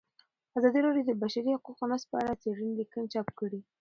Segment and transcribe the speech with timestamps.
[0.57, 3.59] ازادي راډیو د د بشري حقونو نقض په اړه څېړنیزې لیکنې چاپ کړي.